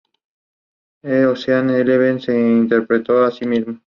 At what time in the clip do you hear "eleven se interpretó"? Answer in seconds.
1.73-3.23